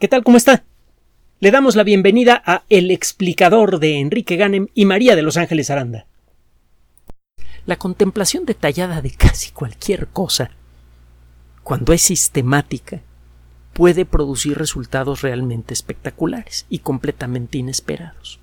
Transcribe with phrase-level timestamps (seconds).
[0.00, 0.24] ¿Qué tal?
[0.24, 0.64] ¿Cómo está?
[1.38, 5.70] Le damos la bienvenida a El explicador de Enrique Ganem y María de Los Ángeles
[5.70, 6.06] Aranda.
[7.64, 10.50] La contemplación detallada de casi cualquier cosa,
[11.62, 13.02] cuando es sistemática,
[13.72, 18.40] puede producir resultados realmente espectaculares y completamente inesperados.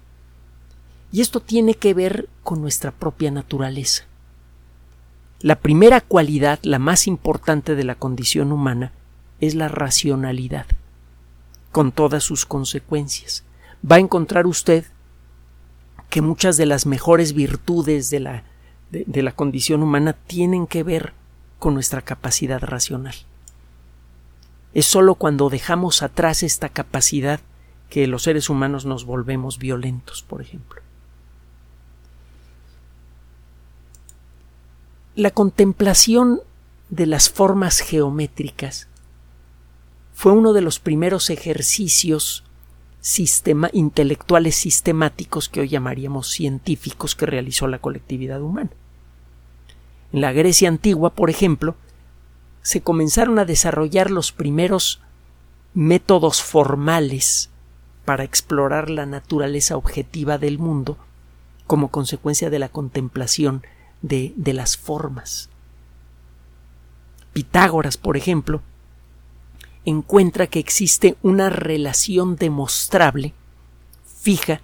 [1.12, 4.06] Y esto tiene que ver con nuestra propia naturaleza.
[5.42, 8.94] La primera cualidad, la más importante de la condición humana,
[9.42, 10.66] es la racionalidad
[11.72, 13.44] con todas sus consecuencias.
[13.90, 14.86] Va a encontrar usted
[16.10, 18.44] que muchas de las mejores virtudes de la,
[18.92, 21.14] de, la condición humana tienen que ver
[21.58, 23.16] con nuestra capacidad racional.
[24.74, 27.40] Es sólo cuando dejamos atrás esta capacidad
[27.90, 30.82] que los seres humanos nos volvemos violentos, por ejemplo.
[35.16, 36.42] La contemplación
[36.90, 38.88] de las formas geométricas
[40.22, 42.44] fue uno de los primeros ejercicios
[43.74, 48.70] intelectuales sistemáticos que hoy llamaríamos científicos que realizó la colectividad humana.
[50.14, 51.76] En la Grecia antigua, por ejemplo,
[52.62, 55.02] se comenzaron a desarrollar los primeros
[55.74, 57.50] métodos formales
[58.06, 61.00] para explorar la naturaleza objetiva del mundo
[61.66, 63.64] como consecuencia de la contemplación
[64.04, 65.50] de, de las formas.
[67.34, 68.62] Pitágoras, por ejemplo,
[69.86, 73.34] encuentra que existe una relación demostrable
[74.06, 74.62] fija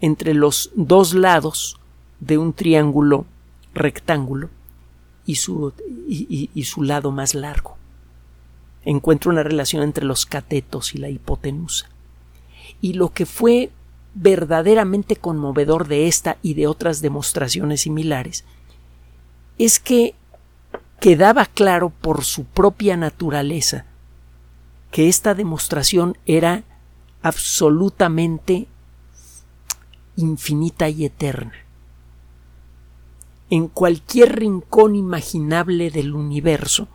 [0.00, 1.78] entre los dos lados
[2.20, 3.24] de un triángulo
[3.72, 4.50] rectángulo
[5.24, 5.72] y su,
[6.08, 7.76] y, su lado más largo.
[8.84, 11.88] Encuentra una relación entre los catetos y la hipotenusa.
[12.80, 13.70] Y lo que fue
[14.14, 18.44] verdaderamente conmovedor de esta y de otras demostraciones similares
[19.58, 20.14] es que
[21.00, 23.86] quedaba claro por su propia naturaleza
[24.92, 26.64] que esta demostración era
[27.22, 28.68] absolutamente
[30.16, 31.54] infinita y eterna.
[33.48, 36.88] En cualquier rincón imaginable del universo,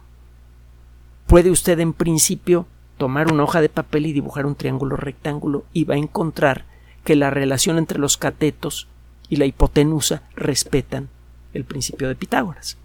[1.26, 2.68] puede usted en principio
[2.98, 6.66] tomar una hoja de papel y dibujar un triángulo rectángulo y va a encontrar
[7.04, 8.88] que la relación entre los catetos
[9.28, 11.10] y la hipotenusa respetan
[11.54, 12.78] el principio de Pitágoras.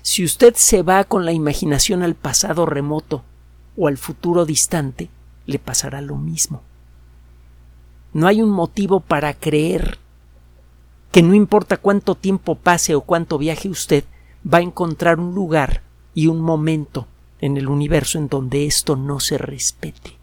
[0.00, 3.24] Si usted se va con la imaginación al pasado remoto
[3.76, 5.10] o al futuro distante,
[5.46, 6.62] le pasará lo mismo.
[8.12, 9.98] No hay un motivo para creer
[11.10, 14.04] que no importa cuánto tiempo pase o cuánto viaje usted,
[14.50, 15.82] va a encontrar un lugar
[16.14, 17.06] y un momento
[17.40, 20.16] en el universo en donde esto no se respete.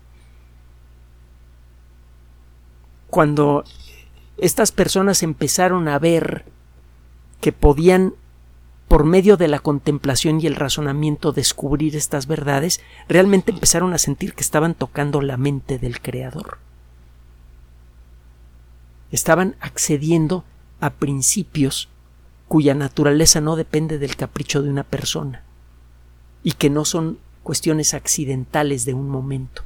[3.10, 3.64] Cuando
[4.38, 6.46] estas personas empezaron a ver
[7.42, 8.14] que podían
[8.90, 14.34] por medio de la contemplación y el razonamiento descubrir estas verdades, realmente empezaron a sentir
[14.34, 16.58] que estaban tocando la mente del Creador.
[19.12, 20.44] Estaban accediendo
[20.82, 21.88] a principios
[22.48, 25.44] cuya naturaleza no depende del capricho de una persona
[26.44, 29.62] y que no son cuestiones accidentales de un momento,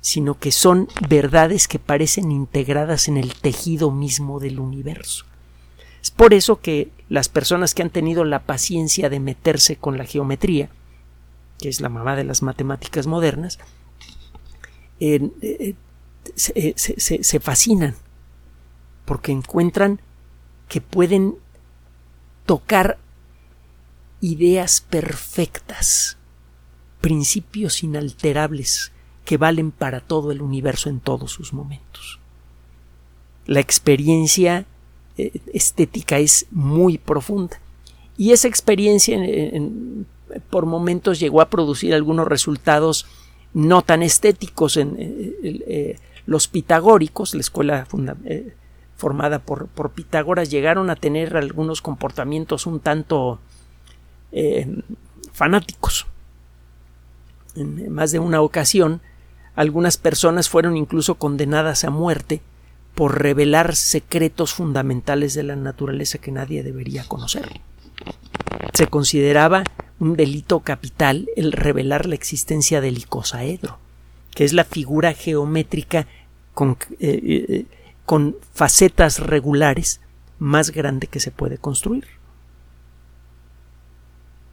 [0.00, 5.24] sino que son verdades que parecen integradas en el tejido mismo del universo.
[6.02, 10.06] Es por eso que las personas que han tenido la paciencia de meterse con la
[10.06, 10.70] geometría,
[11.58, 13.58] que es la mamá de las matemáticas modernas,
[14.98, 15.74] eh, eh,
[16.74, 17.96] se, fascinan
[19.04, 20.00] porque encuentran
[20.70, 21.34] que pueden
[22.46, 22.98] tocar
[24.22, 26.16] ideas perfectas,
[27.02, 28.90] principios inalterables
[29.26, 32.20] que valen para todo el universo en todos sus momentos.
[33.44, 34.64] La experiencia
[35.16, 37.58] estética es muy profunda.
[38.16, 39.18] Y esa experiencia
[40.50, 43.06] por momentos llegó a producir algunos resultados
[43.54, 47.86] no tan estéticos en eh, eh, los pitagóricos, la escuela
[48.96, 53.40] formada por, Pitágoras, llegaron a tener algunos comportamientos un tanto
[55.32, 56.06] fanáticos.
[57.56, 59.02] En más de una ocasión,
[59.54, 62.40] algunas personas fueron incluso condenadas a muerte
[62.94, 67.48] por revelar secretos fundamentales de la naturaleza que nadie debería conocer.
[68.74, 69.64] Se consideraba
[69.98, 73.78] un delito capital el revelar la existencia del icosaedro,
[74.34, 76.06] que es la figura geométrica
[76.54, 77.66] con, eh,
[78.08, 80.00] eh, facetas regulares
[80.38, 82.06] más grande que se puede construir.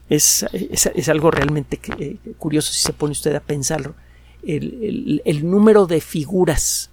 [0.07, 3.95] Es, es, algo realmente eh, curioso si se pone usted a pensarlo.
[4.43, 6.89] el, el número de figuras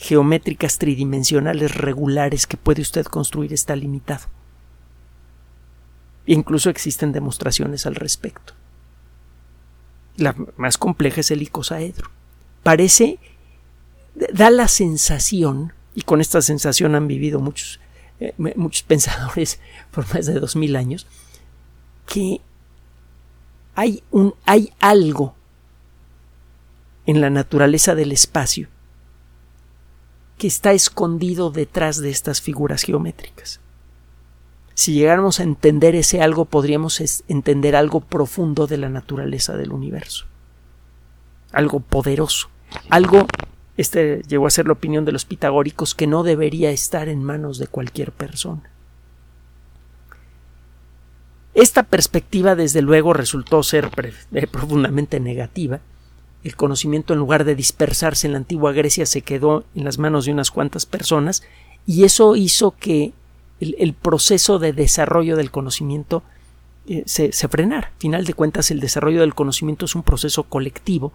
[0.00, 4.24] geométricas tridimensionales regulares que puede usted construir está limitado.
[6.24, 8.54] Incluso existen demostraciones al respecto.
[10.16, 12.10] La más compleja es el icosaedro.
[12.62, 13.18] Parece,
[14.32, 17.78] da la sensación, y con esta sensación han vivido muchos,
[18.20, 19.60] eh, muchos pensadores
[19.90, 21.06] por más de dos mil años,
[22.06, 22.40] que
[23.74, 25.34] hay, un, hay algo
[27.04, 28.68] en la naturaleza del espacio
[30.40, 33.60] que está escondido detrás de estas figuras geométricas.
[34.72, 40.24] Si llegáramos a entender ese algo, podríamos entender algo profundo de la naturaleza del universo.
[41.52, 42.48] Algo poderoso.
[42.88, 43.26] Algo,
[43.76, 47.58] este llegó a ser la opinión de los pitagóricos, que no debería estar en manos
[47.58, 48.70] de cualquier persona.
[51.52, 53.90] Esta perspectiva, desde luego, resultó ser
[54.32, 55.80] eh, profundamente negativa,
[56.42, 60.24] el conocimiento, en lugar de dispersarse en la antigua Grecia, se quedó en las manos
[60.24, 61.42] de unas cuantas personas
[61.86, 63.12] y eso hizo que
[63.60, 66.22] el, proceso de desarrollo del conocimiento
[66.86, 67.92] eh, se, se frenara.
[67.98, 71.12] Final de cuentas, el desarrollo del conocimiento es un proceso colectivo.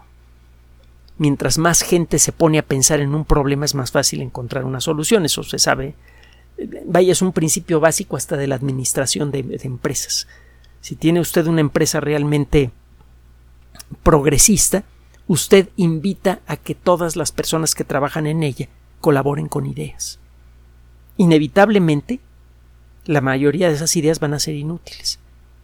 [1.18, 4.80] Mientras más gente se pone a pensar en un problema, es más fácil encontrar una
[4.80, 5.26] solución.
[5.26, 5.96] Eso se sabe.
[6.86, 10.28] Vaya, es un principio básico hasta de la administración de empresas.
[10.82, 12.70] Si tiene usted una empresa realmente
[14.04, 14.84] progresista,
[15.28, 18.70] usted invita a que todas las personas que trabajan en ella
[19.02, 20.20] colaboren con ideas.
[21.18, 22.20] Inevitablemente,
[23.06, 25.20] la mayoría de esas ideas van a ser inútiles.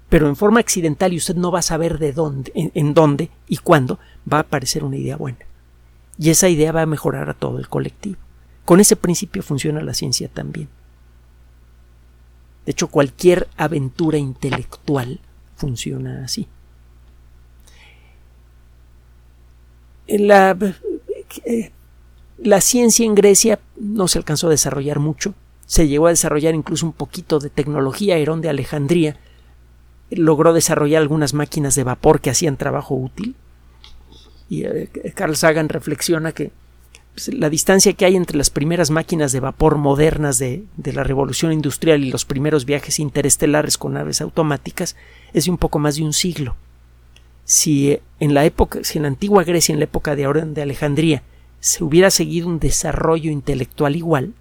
[0.10, 3.58] Pero en forma accidental y usted no va a saber de dónde, en, dónde y
[3.58, 3.98] cuándo
[4.32, 5.40] va a aparecer una idea buena.
[6.18, 8.18] Y esa idea va a mejorar a todo el colectivo.
[8.66, 10.68] Con ese principio funciona la ciencia también.
[12.66, 15.20] De hecho, cualquier aventura intelectual
[15.56, 16.48] funciona así.
[20.08, 20.58] La,
[21.46, 21.72] eh,
[22.38, 25.34] la ciencia en Grecia no se alcanzó a desarrollar mucho.
[25.66, 28.18] Se llegó a desarrollar incluso un poquito de tecnología.
[28.18, 29.18] Herón de Alejandría
[30.10, 33.36] logró desarrollar algunas máquinas de vapor que hacían trabajo útil.
[34.50, 36.52] Y eh, Carl Sagan reflexiona que
[37.14, 41.04] pues, la distancia que hay entre las primeras máquinas de vapor modernas de, de, la
[41.04, 44.98] revolución industrial y los primeros viajes interestelares con naves automáticas
[45.32, 46.58] es de un poco más de un siglo
[47.52, 50.62] si en la época, si en la antigua Grecia, en la época de ahora de
[50.62, 51.22] Alejandría,
[51.60, 54.34] se hubiera seguido un desarrollo intelectual igual,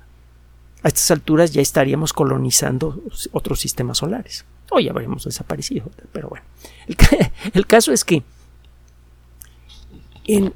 [0.84, 3.02] a estas alturas ya estaríamos colonizando
[3.32, 4.44] otros sistemas solares.
[4.70, 6.44] O ya habríamos desaparecido, pero bueno.
[7.52, 8.22] El caso es que
[10.28, 10.54] en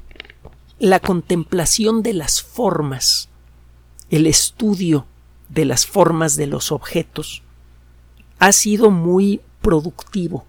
[0.79, 3.27] la contemplación de las formas,
[4.09, 5.05] el estudio
[5.49, 7.43] de las formas de los objetos,
[8.39, 10.45] ha sido muy productivo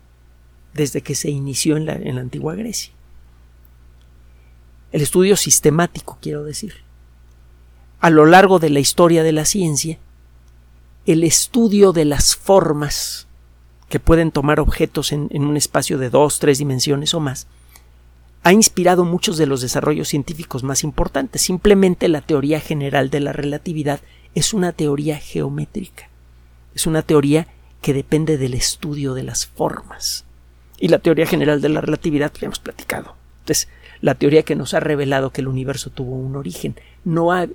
[0.77, 2.93] desde que se inició en la, antigua Grecia.
[4.93, 6.75] El estudio sistemático, quiero decir.
[7.99, 9.99] A lo largo de la historia de la ciencia,
[11.07, 13.27] el estudio de las formas
[13.89, 17.47] que pueden tomar objetos en, en, un espacio de dos, tres dimensiones o más,
[18.43, 21.43] ha inspirado muchos de los desarrollos científicos más importantes.
[21.43, 24.01] Simplemente la teoría general de la relatividad
[24.35, 26.09] es una teoría geométrica.
[26.75, 27.49] Es una teoría
[27.81, 30.26] que depende del estudio de las formas
[30.79, 33.15] y la teoría general de la relatividad que hemos platicado.
[33.41, 33.69] Entonces,
[34.01, 36.77] la teoría que nos ha revelado que el universo tuvo un origen.
[37.05, 37.47] No ha.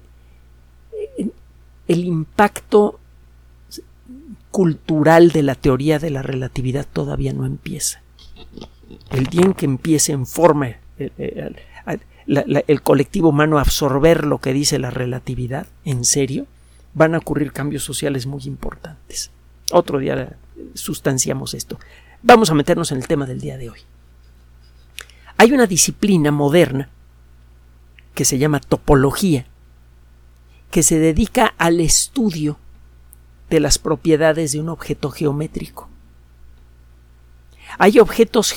[1.87, 2.99] El impacto
[4.49, 8.01] cultural de la teoría de la relatividad todavía no empieza.
[9.11, 11.55] El día en que empiece en forma el,
[12.67, 16.47] el colectivo humano a absorber lo que dice la relatividad en serio,
[16.93, 19.31] van a ocurrir cambios sociales muy importantes.
[19.71, 20.35] Otro día
[20.73, 21.79] sustanciamos esto.
[22.23, 23.79] Vamos a meternos en el tema del día de hoy.
[25.37, 26.89] Hay una disciplina moderna
[28.13, 29.47] que se llama topología,
[30.69, 32.57] que se dedica al estudio
[33.49, 35.89] de las propiedades de un objeto geométrico.
[37.79, 38.53] Hay objetos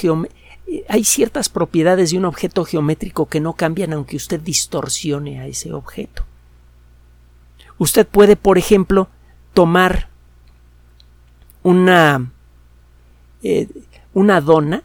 [0.88, 5.72] hay ciertas propiedades de un objeto geométrico que no cambian aunque usted distorsione a ese
[5.72, 6.24] objeto.
[7.78, 9.08] Usted puede, por ejemplo,
[9.52, 10.08] tomar
[11.62, 12.30] una
[13.44, 13.68] eh,
[14.14, 14.82] una dona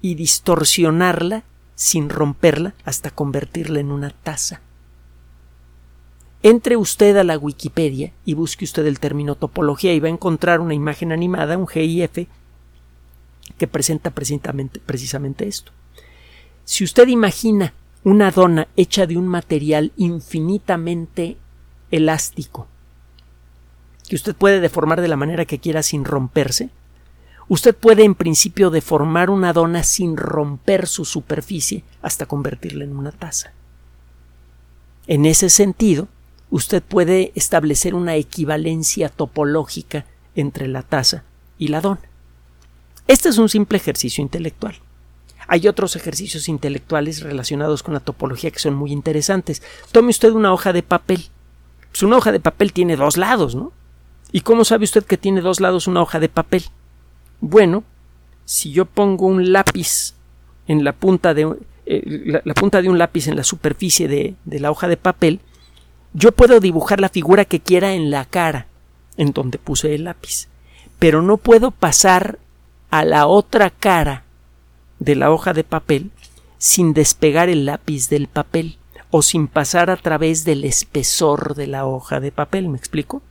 [0.00, 1.42] y distorsionarla
[1.74, 4.60] sin romperla hasta convertirla en una taza.
[6.42, 10.60] Entre usted a la Wikipedia y busque usted el término topología y va a encontrar
[10.60, 12.28] una imagen animada, un GIF,
[13.58, 15.72] que presenta precisamente, precisamente esto.
[16.64, 17.74] Si usted imagina
[18.04, 21.36] una dona hecha de un material infinitamente
[21.90, 22.68] elástico,
[24.08, 26.70] que usted puede deformar de la manera que quiera sin romperse,
[27.50, 33.10] Usted puede en principio deformar una dona sin romper su superficie hasta convertirla en una
[33.10, 33.50] taza.
[35.08, 36.06] En ese sentido,
[36.50, 41.24] usted puede establecer una equivalencia topológica entre la taza
[41.58, 42.02] y la dona.
[43.08, 44.76] Este es un simple ejercicio intelectual.
[45.48, 49.60] Hay otros ejercicios intelectuales relacionados con la topología que son muy interesantes.
[49.90, 51.26] Tome usted una hoja de papel.
[51.90, 53.72] Pues una hoja de papel tiene dos lados, ¿no?
[54.30, 56.62] ¿Y cómo sabe usted que tiene dos lados una hoja de papel?
[57.40, 57.84] Bueno,
[58.44, 60.14] si yo pongo un lápiz
[60.66, 61.56] en la punta de
[61.86, 65.40] eh, la, punta de un lápiz en la superficie de, de la hoja de papel,
[66.12, 68.66] yo puedo dibujar la figura que quiera en la cara,
[69.16, 70.48] en donde puse el lápiz,
[70.98, 72.38] pero no puedo pasar
[72.90, 74.24] a la otra cara
[74.98, 76.10] de la hoja de papel
[76.58, 78.76] sin despegar el lápiz del papel
[79.10, 82.68] o sin pasar a través del espesor de la hoja de papel.
[82.68, 83.22] ¿Me explico?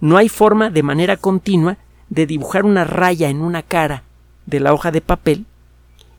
[0.00, 1.76] No hay forma de manera continua
[2.14, 4.04] de dibujar una raya en una cara
[4.46, 5.46] de la hoja de papel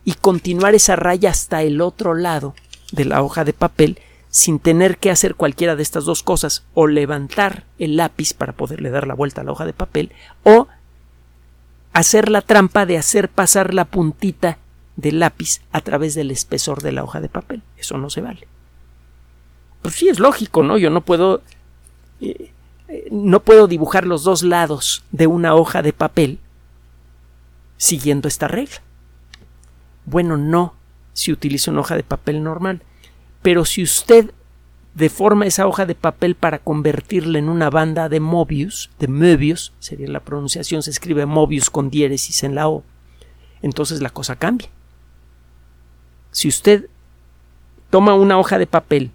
[0.04, 2.54] y continuar esa raya hasta el otro lado
[2.92, 4.00] de la hoja de papel
[4.30, 8.90] sin tener que hacer cualquiera de estas dos cosas o levantar el lápiz para poderle
[8.90, 10.12] dar la vuelta a la hoja de papel
[10.44, 10.68] o
[11.94, 14.58] hacer la trampa de hacer pasar la puntita
[14.98, 17.62] del lápiz a través del espesor de la hoja de papel.
[17.78, 18.48] Eso no se vale.
[19.82, 20.78] Pues sí, es lógico, ¿no?
[20.78, 21.42] Yo no puedo.
[22.20, 22.52] Eh,
[23.12, 26.40] no puedo dibujar los dos lados de una hoja de papel
[27.78, 28.82] siguiendo esta regla.
[30.06, 30.76] Bueno, no
[31.14, 32.82] si utiliza una hoja de papel normal.
[33.42, 34.32] Pero si usted
[34.94, 40.08] deforma esa hoja de papel para convertirla en una banda de Mobius, de Möbius, sería
[40.08, 42.84] la pronunciación, se escribe Mobius con diéresis en la O,
[43.62, 44.70] entonces la cosa cambia.
[46.32, 46.90] Si usted
[47.90, 49.12] toma una hoja de papel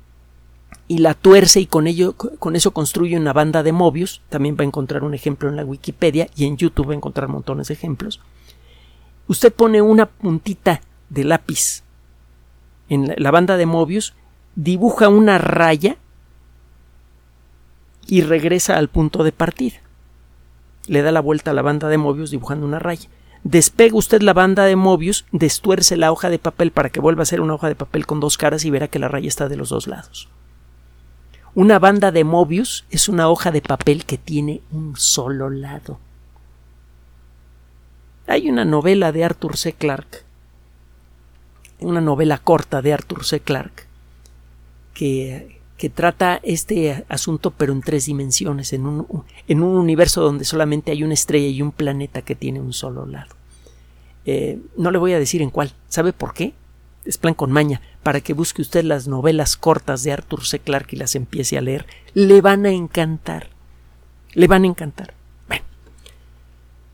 [0.88, 4.62] y la tuerce y con ello con eso construye una banda de Mobius, también va
[4.62, 7.74] a encontrar un ejemplo en la Wikipedia y en YouTube va a encontrar montones de
[7.74, 8.20] ejemplos
[9.30, 11.84] usted pone una puntita de lápiz
[12.88, 14.14] en la banda de Mobius,
[14.56, 15.98] dibuja una raya
[18.08, 19.76] y regresa al punto de partida.
[20.88, 23.08] Le da la vuelta a la banda de Mobius dibujando una raya.
[23.44, 27.26] Despega usted la banda de Mobius, destuerce la hoja de papel para que vuelva a
[27.26, 29.56] ser una hoja de papel con dos caras y verá que la raya está de
[29.56, 30.28] los dos lados.
[31.54, 35.98] Una banda de Mobius es una hoja de papel que tiene un solo lado.
[38.28, 39.72] Hay una novela de Arthur C.
[39.72, 40.18] Clarke,
[41.80, 43.40] una novela corta de Arthur C.
[43.40, 43.84] Clarke,
[44.94, 50.44] que, que trata este asunto pero en tres dimensiones, en un, en un, universo donde
[50.44, 53.34] solamente hay una estrella y un planeta que tiene un solo lado.
[54.24, 55.72] Eh, no le voy a decir en cuál.
[55.88, 56.54] ¿Sabe por qué?
[57.10, 60.60] Es plan con maña, para que busque usted las novelas cortas de Arthur C.
[60.60, 61.84] Clarke y las empiece a leer.
[62.14, 63.50] Le van a encantar.
[64.32, 65.14] Le van a encantar.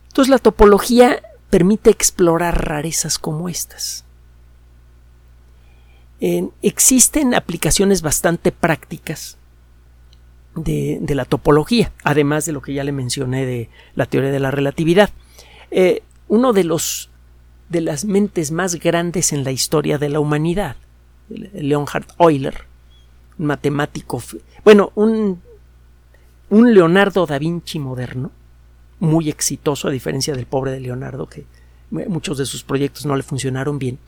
[0.08, 1.20] Entonces la topología
[1.50, 4.06] permite explorar rarezas como estas.
[6.62, 9.36] existen aplicaciones bastante prácticas
[10.54, 14.50] de, la topología, además de lo que ya le mencioné de la teoría de la
[14.50, 15.10] relatividad.
[15.70, 17.10] Eh, uno de los
[17.68, 20.76] de las mentes más grandes en la historia de la humanidad,
[21.28, 22.64] Leonhard Euler,
[23.38, 24.22] un matemático,
[24.64, 25.42] bueno, un,
[26.50, 28.30] Leonardo da Vinci moderno,
[29.00, 31.44] muy exitoso, a diferencia del pobre de Leonardo, que
[31.90, 33.98] muchos de sus proyectos no le funcionaron bien.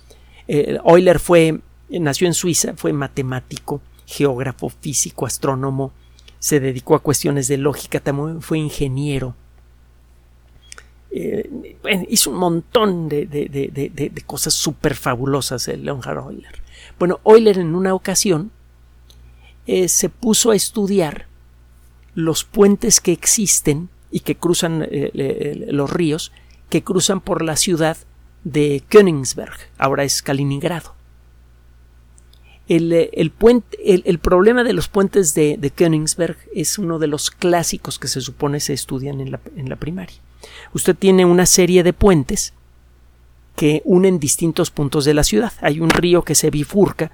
[0.47, 1.61] Eh, Euler fue,
[1.91, 5.93] nació en Suiza, fue matemático, geógrafo, físico, astrónomo,
[6.39, 9.35] se dedicó a cuestiones de lógica, también fue ingeniero.
[11.11, 11.49] Eh,
[12.11, 16.63] hizo un montón de, cosas súper fabulosas el Leonhard Euler.
[16.99, 18.51] Bueno, Euler en una ocasión
[19.67, 21.27] eh, se puso a estudiar
[22.15, 26.33] los puentes que existen y que cruzan eh, los ríos
[26.69, 27.97] que cruzan por la ciudad
[28.45, 30.95] de Königsberg, ahora es Kaliningrado.
[32.69, 37.31] El, el, puente, el, problema de los puentes de, de, Königsberg es uno de los
[37.31, 40.19] clásicos que se supone se estudian en la, en la primaria.
[40.73, 42.53] Usted tiene una serie de puentes
[43.57, 45.53] que unen distintos puntos de la ciudad.
[45.61, 47.11] Hay un río que se bifurca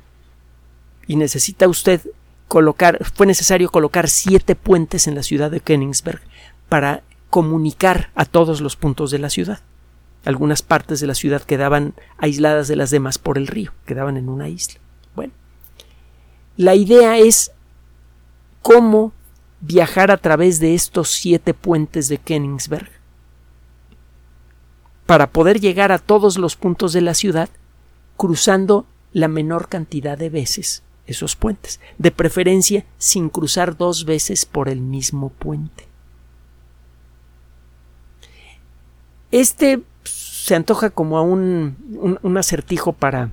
[1.07, 2.03] y necesita usted
[2.49, 6.21] colocar, fue necesario colocar siete puentes en la ciudad de Königsberg
[6.69, 9.61] para comunicar a todos los puntos de la ciudad.
[10.25, 14.29] Algunas partes de la ciudad quedaban aisladas de las demás por el río, quedaban en
[14.29, 14.81] una isla.
[15.15, 15.33] Bueno,
[16.57, 17.53] la idea es
[18.63, 19.13] cómo
[19.61, 22.91] viajar a través de estos siete puentes de Königsberg
[25.07, 27.49] para poder llegar a todos los puntos de la ciudad
[28.17, 34.69] cruzando la menor cantidad de veces esos puentes, de preferencia sin cruzar dos veces por
[34.69, 35.87] el mismo puente.
[39.31, 43.31] Este se antoja como a un, un, acertijo para,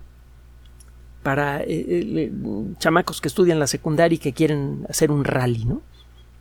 [1.24, 2.32] para eh, eh,
[2.80, 5.82] chamacos que estudian la secundaria y que quieren hacer un rally, ¿no?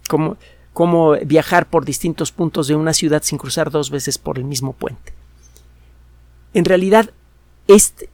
[0.08, 0.36] Como,
[0.72, 4.72] como viajar por distintos puntos de una ciudad sin cruzar dos veces por el mismo
[4.72, 5.12] puente.
[6.54, 7.10] En realidad,
[7.68, 8.08] este,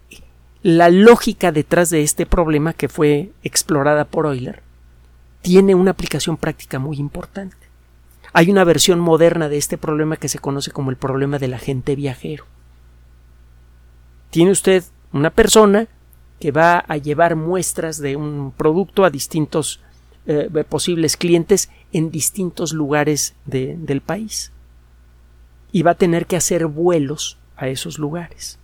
[0.62, 4.62] la lógica detrás de este problema que fue explorada por Euler
[5.42, 7.56] tiene una aplicación práctica muy importante.
[8.32, 11.94] Hay una versión moderna de este problema que se conoce como el problema del agente
[11.96, 12.44] viajero.
[14.30, 15.88] Tiene usted una persona
[16.40, 19.80] que va a llevar muestras de un producto a distintos
[20.26, 24.52] eh, posibles clientes en distintos lugares del país.
[25.72, 28.58] Y va a tener que hacer vuelos a esos lugares.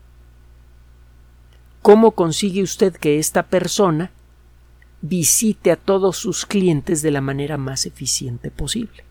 [1.83, 4.13] ¿Cómo consigue usted que esta persona
[5.01, 9.05] visite a todos sus clientes de la manera más eficiente posible?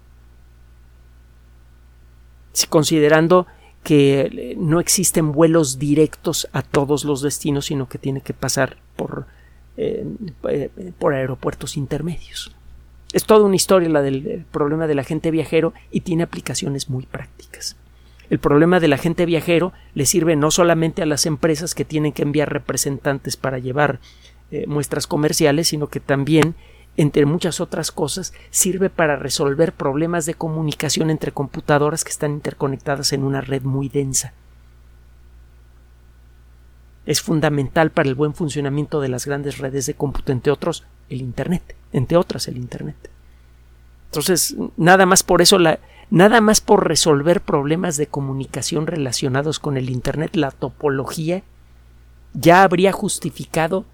[2.54, 3.48] Si considerando
[3.84, 8.78] que eh, no existen vuelos directos a todos los destinos, sino que tiene que pasar
[8.96, 9.26] por,
[9.78, 10.06] eh,
[10.50, 12.56] eh, por aeropuertos intermedios.
[13.12, 17.76] Es toda una historia la del problema del agente viajero y tiene aplicaciones muy prácticas.
[18.32, 22.24] El problema del agente viajero le sirve no solamente a las empresas que tienen que
[22.24, 24.00] enviar representantes para llevar
[24.68, 26.56] muestras comerciales, sino que también
[26.98, 33.14] entre muchas otras cosas, sirve para resolver problemas de comunicación entre computadoras que están interconectadas
[33.14, 34.34] en una red muy densa.
[37.06, 41.22] Es fundamental para el buen funcionamiento de las grandes redes de cómputo, entre otros el
[41.22, 43.10] Internet, entre otras el Internet.
[44.08, 45.80] Entonces, nada más por eso, la,
[46.12, 51.42] nada más por resolver problemas de comunicación relacionados con el Internet, la topología
[52.34, 53.86] ya habría justificado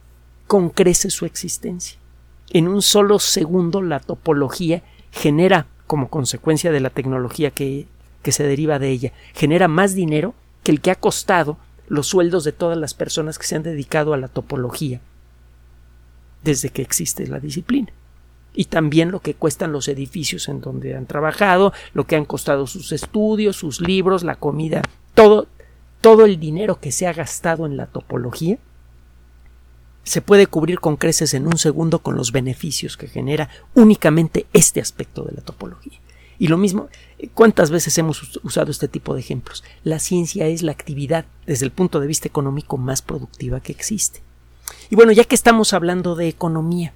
[0.47, 1.97] con creces su existencia
[2.49, 7.87] en un solo segundo la topología genera, como consecuencia de la tecnología que,
[8.23, 10.33] que se deriva de ella, genera más dinero
[10.63, 11.57] que el que ha costado
[11.87, 15.01] los sueldos de todas las personas que se han dedicado a la topología
[16.43, 17.91] desde que existe la disciplina.
[18.59, 22.65] Y también lo que cuestan los edificios en donde han trabajado, lo que han costado
[22.65, 24.81] sus estudios, sus libros, la comida,
[25.13, 25.47] todo,
[26.01, 28.57] todo el dinero que se ha gastado en la topología
[30.01, 34.81] se puede cubrir con creces en un segundo con los beneficios que genera únicamente este
[34.81, 35.99] aspecto de la topología.
[36.39, 36.87] Y lo mismo,
[37.35, 39.63] ¿cuántas veces hemos usado este tipo de ejemplos?
[39.83, 44.21] La ciencia es la actividad desde el punto de vista económico más productiva que existe.
[44.89, 46.93] Y bueno, ya que estamos hablando de economía,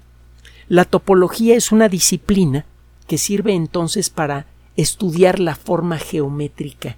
[0.68, 2.66] la topología es una disciplina
[3.06, 4.46] que sirve entonces para
[4.76, 6.96] estudiar la forma geométrica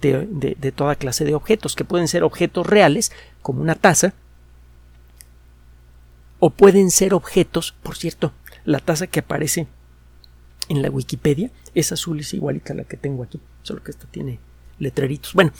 [0.00, 4.14] de, toda clase de objetos, que pueden ser objetos reales, como una taza,
[6.38, 8.32] o pueden ser objetos, por cierto,
[8.64, 9.66] la taza que aparece
[10.68, 14.06] en la Wikipedia es azul, es igualita a la que tengo aquí, solo que esta
[14.06, 14.38] tiene
[14.78, 15.34] letreritos.
[15.34, 15.52] Bueno,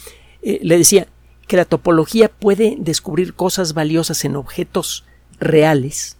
[0.42, 1.08] eh, le decía
[1.48, 5.04] que la topología puede descubrir cosas valiosas en objetos
[5.40, 6.17] reales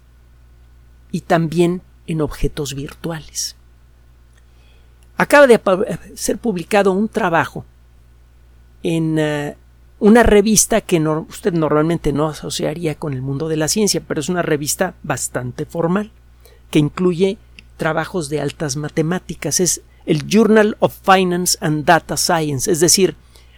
[1.11, 3.57] y también en objetos virtuales.
[5.17, 5.61] Acaba de
[6.15, 7.65] ser publicado un trabajo
[8.83, 9.57] en eh,
[10.01, 14.29] una revista que usted normalmente no asociaría con el mundo de la ciencia, pero es
[14.29, 16.13] una revista bastante formal,
[16.71, 17.37] que incluye
[17.77, 19.59] trabajos de altas matemáticas.
[19.59, 23.17] Es el Journal of Finance and Data Science, es decir,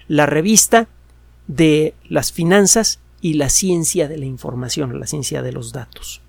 [0.09, 0.89] la revista
[1.47, 6.23] de las finanzas y la ciencia de la información, la ciencia de los datos.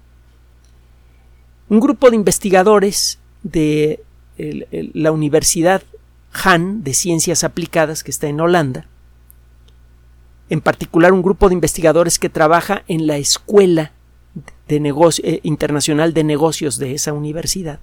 [1.71, 4.03] Un grupo de investigadores de
[4.37, 5.81] la Universidad
[6.43, 8.87] Han de Ciencias Aplicadas, que está en Holanda,
[10.49, 13.93] en particular un grupo de investigadores que trabaja en la Escuela
[14.67, 17.79] eh, Internacional de Negocios de esa universidad,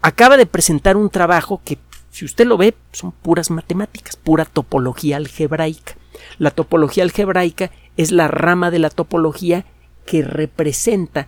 [0.00, 1.78] acaba de presentar un trabajo que,
[2.12, 5.96] si usted lo ve, son puras matemáticas, pura topología algebraica.
[6.38, 9.64] La topología algebraica es la rama de la topología
[10.06, 11.26] que representa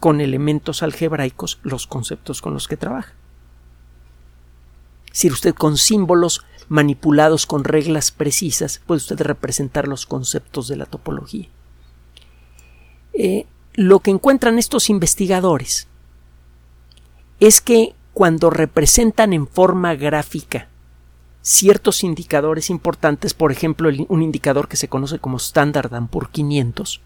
[0.00, 3.14] con elementos algebraicos los conceptos con los que trabaja.
[5.12, 10.86] Si usted con símbolos manipulados con reglas precisas, puede usted representar los conceptos de la
[10.86, 11.48] topología.
[13.14, 15.88] Eh, lo que encuentran estos investigadores
[17.40, 20.68] es que cuando representan en forma gráfica
[21.42, 27.00] ciertos indicadores importantes, por ejemplo, un indicador que se conoce como Standard por 500,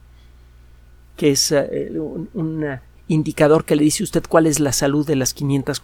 [1.17, 1.93] que es eh,
[2.35, 5.83] un, indicador que le dice usted cuál es la salud de las 500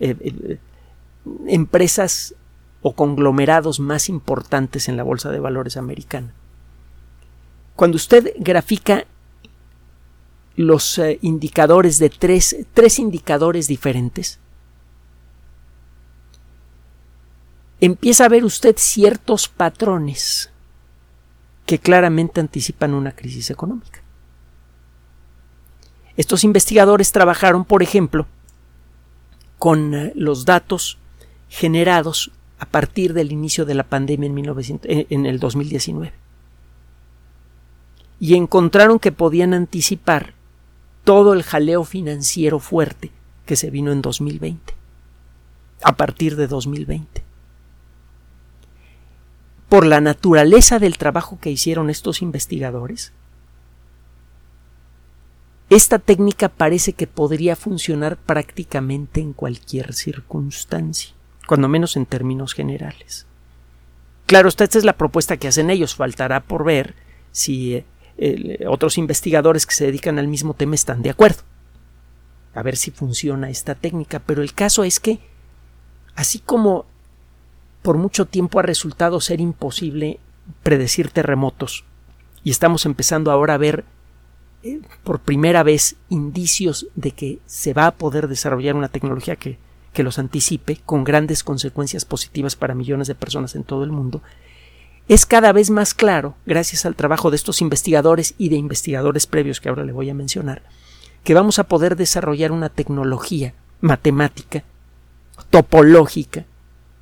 [0.00, 0.58] eh,
[1.46, 2.34] empresas
[2.82, 6.32] o conglomerados más importantes en la bolsa de valores americana.
[7.74, 9.06] Cuando usted grafica
[10.56, 14.38] los eh, indicadores de tres, tres indicadores diferentes,
[17.80, 20.50] empieza a ver usted ciertos patrones
[21.66, 24.05] que claramente anticipan una crisis económica.
[26.16, 28.26] Estos investigadores trabajaron, por ejemplo,
[29.58, 30.98] con eh, los datos
[31.48, 36.12] generados a partir del inicio de la pandemia en, 1900, eh, en el 2019.
[38.18, 40.32] y encontraron que podían anticipar
[41.04, 43.12] todo el jaleo financiero fuerte
[43.44, 44.74] que se vino en 2020,
[45.82, 47.22] a partir de 2020.
[49.68, 53.12] Por la naturaleza del trabajo que hicieron estos investigadores,
[55.68, 61.12] esta técnica parece que podría funcionar prácticamente en cualquier circunstancia,
[61.46, 63.26] cuando menos en términos generales.
[64.26, 65.94] Claro, esta, es la propuesta que hacen ellos.
[65.94, 66.94] Faltará por ver
[67.30, 67.84] si
[68.18, 71.42] eh, otros investigadores que se dedican al mismo tema están de acuerdo.
[72.54, 74.20] A ver si funciona esta técnica.
[74.20, 75.20] Pero el caso es que,
[76.16, 76.86] así como
[77.82, 80.18] por mucho tiempo ha resultado ser imposible
[80.64, 81.84] predecir terremotos,
[82.42, 83.84] y estamos empezando ahora a ver
[84.66, 89.58] eh, por primera vez indicios de que se va a poder desarrollar una tecnología que,
[89.92, 94.22] que los anticipe con grandes consecuencias positivas para millones de personas en todo el mundo,
[95.08, 99.60] es cada vez más claro, gracias al trabajo de estos investigadores y de investigadores previos
[99.60, 100.62] que ahora le voy a mencionar,
[101.22, 104.64] que vamos a poder desarrollar una tecnología matemática,
[105.50, 106.44] topológica,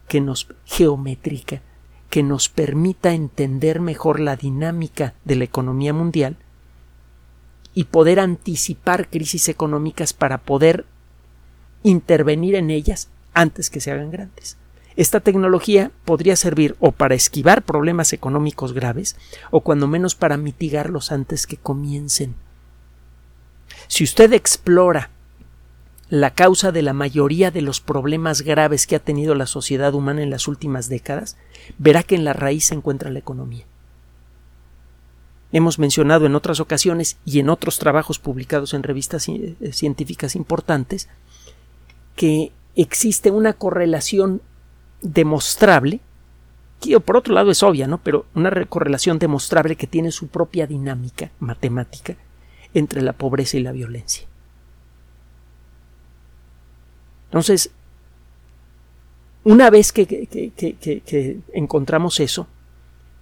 [0.07, 1.63] que nos geométrica,
[2.11, 6.37] que nos permita entender mejor la dinámica de la economía mundial
[7.75, 10.87] y poder anticipar crisis económicas para poder
[11.83, 14.57] intervenir en ellas antes que se hagan grandes.
[14.97, 19.17] Esta tecnología podría servir o para esquivar problemas económicos graves
[19.51, 22.37] o cuando menos para mitigarlos antes que comiencen.
[23.89, 25.11] Si usted explora
[26.11, 30.23] la causa de la mayoría de los problemas graves que ha tenido la sociedad humana
[30.23, 31.37] en las últimas décadas,
[31.79, 33.67] verá que en la raíz se encuentra la economía.
[35.55, 41.09] Hemos mencionado en otras ocasiones y en otros trabajos publicados en revistas eh, científicas importantes
[42.17, 44.43] que existe una correlación
[45.01, 46.01] demostrable,
[46.81, 47.99] que por otro lado es obvia, ¿no?
[47.99, 52.17] Pero una correlación demostrable que tiene su propia dinámica matemática
[52.75, 54.27] entre la pobreza y la violencia.
[57.27, 57.71] Entonces,
[59.45, 62.49] una vez que, que encontramos eso,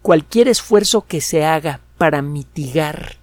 [0.00, 3.14] cualquier esfuerzo que se haga para mitigar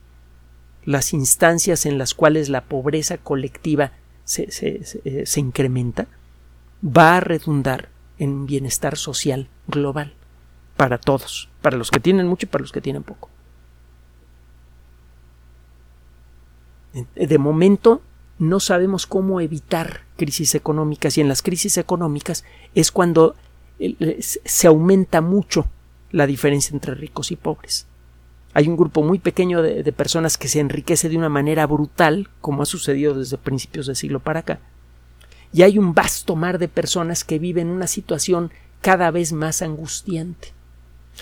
[0.86, 3.92] las instancias en las cuales la pobreza colectiva
[4.24, 6.08] se, se, incrementa,
[6.82, 7.90] va a redundar
[8.20, 10.14] en un bienestar social global
[10.78, 13.28] para todos, para los que tienen mucho y para los que tienen poco.
[17.16, 18.02] De momento
[18.38, 23.36] no sabemos cómo evitar crisis económicas y en las crisis económicas es cuando
[24.10, 25.68] se aumenta mucho
[26.12, 27.89] la diferencia entre ricos y pobres.
[28.54, 32.64] Hay un grupo muy pequeño de, personas que se enriquece de una manera brutal, como
[32.64, 34.60] ha sucedido desde principios del siglo para acá.
[35.54, 40.54] Y hay un vasto mar de personas que viven una situación cada vez más angustiante.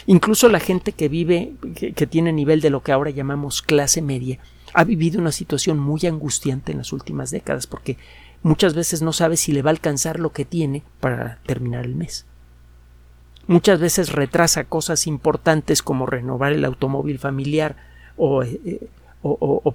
[0.05, 4.01] Incluso la gente que vive, que, que tiene nivel de lo que ahora llamamos clase
[4.01, 4.39] media,
[4.73, 7.97] ha vivido una situación muy angustiante en las últimas décadas, porque
[8.43, 11.95] muchas veces no sabe si le va a alcanzar lo que tiene para terminar el
[11.95, 12.25] mes
[13.47, 17.75] muchas veces retrasa cosas importantes como renovar el automóvil familiar
[18.17, 18.89] o, eh,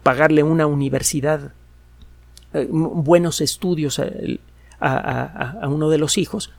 [0.02, 1.52] pagarle una universidad,
[2.52, 6.52] eh, buenos estudios a, uno de los hijos,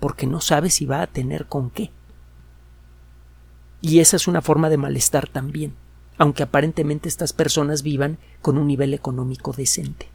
[0.00, 1.90] porque no sabe si va a tener con qué.
[3.80, 5.74] Y esa es una forma de malestar también,
[6.18, 10.08] aunque aparentemente estas personas vivan con un nivel económico decente.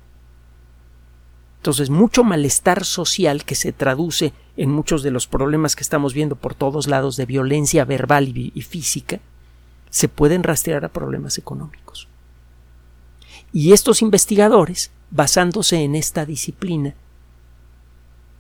[1.64, 6.36] Entonces, mucho malestar social que se traduce en muchos de los problemas que estamos viendo
[6.36, 9.22] por todos lados de violencia verbal y, física,
[9.90, 12.10] se pueden rastrear a problemas económicos.
[13.54, 16.96] Y estos investigadores, basándose en esta disciplina,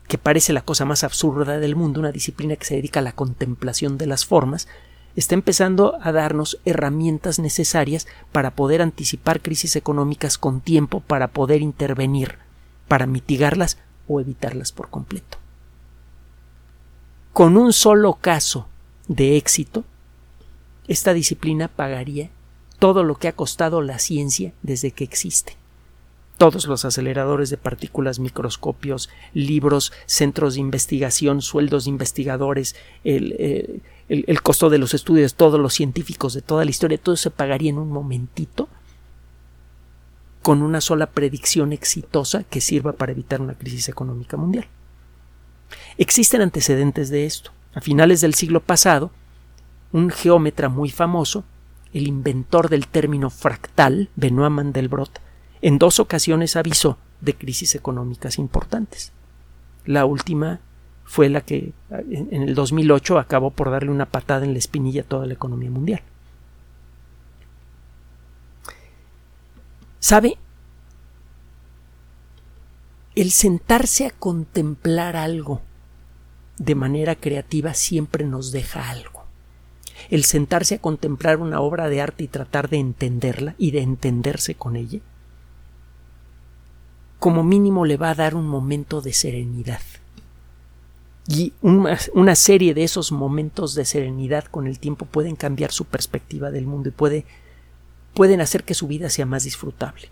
[0.09, 3.13] que parece la cosa más absurda del mundo, una disciplina que se dedica a la
[3.13, 4.67] contemplación de las formas,
[5.15, 11.61] está empezando a darnos herramientas necesarias para poder anticipar crisis económicas con tiempo, para poder
[11.61, 12.43] intervenir
[12.87, 15.37] para mitigarlas o evitarlas por completo.
[17.33, 18.67] Con un solo caso
[19.07, 19.83] de éxito,
[20.87, 22.29] esta disciplina pagaría
[22.79, 25.55] todo lo que ha costado la ciencia desde que existe.
[26.37, 33.79] Todos los aceleradores de partículas, microscopios, libros, centros de investigación, sueldos de investigadores, el, eh,
[34.09, 37.69] el costo de los estudios, todos los científicos de toda la historia, todo se pagaría
[37.69, 38.67] en un momentito
[40.43, 44.67] con una sola predicción exitosa que sirva para evitar una crisis económica mundial.
[45.97, 47.51] Existen antecedentes de esto.
[47.73, 49.09] A finales del siglo pasado,
[49.91, 51.43] un geómetra muy famoso,
[51.93, 55.21] el inventor del término fractal, Benoit Mandelbrot,
[55.61, 59.13] en dos ocasiones avisó de crisis económicas importantes.
[59.85, 60.59] La última
[61.05, 65.05] fue la que en el 2008 acabó por darle una patada en la espinilla a
[65.05, 66.01] toda la economía mundial.
[70.03, 70.37] ¿Sabe?
[73.15, 75.61] El sentarse a contemplar algo
[76.57, 79.23] de manera creativa siempre nos deja algo.
[80.09, 84.55] El sentarse a contemplar una obra de arte y tratar de entenderla y de entenderse
[84.55, 84.99] con ella,
[87.17, 89.79] como mínimo le va a dar un momento de serenidad.
[91.29, 96.51] Y una, serie de esos momentos de serenidad con el tiempo pueden cambiar su perspectiva
[96.51, 97.25] del mundo y puede,
[98.13, 100.09] pueden hacer que su vida sea más disfrutable.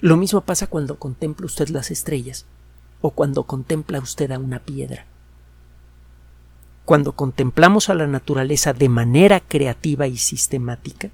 [0.00, 2.46] Lo mismo pasa cuando contempla usted las estrellas
[3.00, 5.06] o cuando contempla usted a una piedra.
[6.84, 11.10] Cuando contemplamos a la naturaleza de manera creativa y sistemática,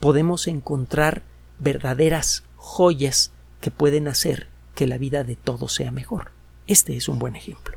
[0.00, 1.22] podemos encontrar
[1.58, 6.30] verdaderas joyas que pueden hacer que la vida de todos sea mejor.
[6.66, 7.76] Este es un buen ejemplo.